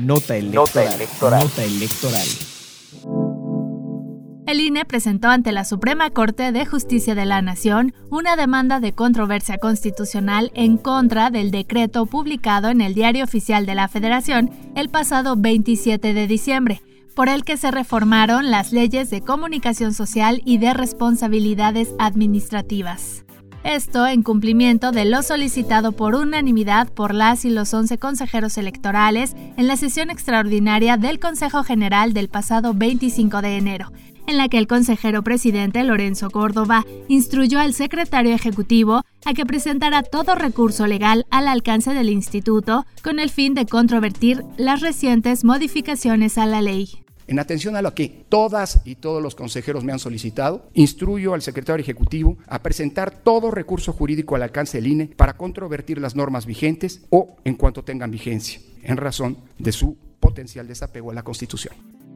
Nota 0.00 0.34
electoral. 0.34 1.42
Nota 1.42 1.62
electoral. 1.62 2.26
El 4.46 4.60
INE 4.60 4.84
presentó 4.86 5.28
ante 5.28 5.52
la 5.52 5.66
Suprema 5.66 6.08
Corte 6.10 6.52
de 6.52 6.64
Justicia 6.64 7.14
de 7.14 7.26
la 7.26 7.42
Nación 7.42 7.92
una 8.10 8.34
demanda 8.34 8.80
de 8.80 8.92
controversia 8.92 9.58
constitucional 9.58 10.52
en 10.54 10.78
contra 10.78 11.28
del 11.28 11.50
decreto 11.50 12.06
publicado 12.06 12.70
en 12.70 12.80
el 12.80 12.94
Diario 12.94 13.24
Oficial 13.24 13.66
de 13.66 13.74
la 13.74 13.88
Federación 13.88 14.50
el 14.74 14.88
pasado 14.88 15.36
27 15.36 16.14
de 16.14 16.26
diciembre, 16.26 16.82
por 17.14 17.28
el 17.28 17.44
que 17.44 17.58
se 17.58 17.70
reformaron 17.70 18.50
las 18.50 18.72
leyes 18.72 19.10
de 19.10 19.20
comunicación 19.20 19.92
social 19.92 20.40
y 20.46 20.56
de 20.56 20.72
responsabilidades 20.72 21.90
administrativas. 21.98 23.24
Esto 23.64 24.06
en 24.06 24.22
cumplimiento 24.22 24.90
de 24.90 25.04
lo 25.04 25.22
solicitado 25.22 25.92
por 25.92 26.14
unanimidad 26.14 26.88
por 26.88 27.14
las 27.14 27.44
y 27.44 27.50
los 27.50 27.74
11 27.74 27.98
consejeros 27.98 28.56
electorales 28.56 29.36
en 29.58 29.66
la 29.66 29.76
sesión 29.76 30.08
extraordinaria 30.10 30.96
del 30.96 31.20
Consejo 31.20 31.62
General 31.62 32.14
del 32.14 32.28
pasado 32.28 32.72
25 32.72 33.42
de 33.42 33.58
enero, 33.58 33.92
en 34.26 34.38
la 34.38 34.48
que 34.48 34.56
el 34.56 34.66
consejero 34.66 35.22
presidente 35.22 35.84
Lorenzo 35.84 36.30
Córdoba 36.30 36.86
instruyó 37.08 37.60
al 37.60 37.74
secretario 37.74 38.34
ejecutivo 38.34 39.02
a 39.26 39.34
que 39.34 39.44
presentara 39.44 40.02
todo 40.02 40.34
recurso 40.34 40.86
legal 40.86 41.26
al 41.30 41.46
alcance 41.46 41.92
del 41.92 42.08
instituto 42.08 42.86
con 43.04 43.18
el 43.18 43.28
fin 43.28 43.52
de 43.52 43.66
controvertir 43.66 44.42
las 44.56 44.80
recientes 44.80 45.44
modificaciones 45.44 46.38
a 46.38 46.46
la 46.46 46.62
ley. 46.62 47.04
En 47.30 47.38
atención 47.38 47.76
a 47.76 47.82
lo 47.82 47.94
que 47.94 48.08
todas 48.28 48.80
y 48.84 48.96
todos 48.96 49.22
los 49.22 49.36
consejeros 49.36 49.84
me 49.84 49.92
han 49.92 50.00
solicitado, 50.00 50.68
instruyo 50.74 51.32
al 51.32 51.42
secretario 51.42 51.80
ejecutivo 51.80 52.36
a 52.48 52.60
presentar 52.60 53.12
todo 53.12 53.52
recurso 53.52 53.92
jurídico 53.92 54.34
al 54.34 54.42
alcance 54.42 54.78
del 54.78 54.88
INE 54.88 55.06
para 55.06 55.36
controvertir 55.36 56.00
las 56.00 56.16
normas 56.16 56.44
vigentes 56.44 57.02
o 57.08 57.36
en 57.44 57.54
cuanto 57.54 57.84
tengan 57.84 58.10
vigencia, 58.10 58.60
en 58.82 58.96
razón 58.96 59.38
de 59.60 59.70
su 59.70 59.96
potencial 60.18 60.66
desapego 60.66 61.12
a 61.12 61.14
la 61.14 61.22
Constitución. 61.22 61.72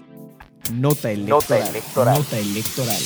Nota 0.74 1.12
electoral. 1.12 1.30
Nota 1.30 1.70
electoral. 1.70 2.18
Nota 2.18 2.40
electoral. 2.40 3.02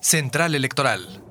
Central 0.00 0.54
Electoral. 0.54 1.27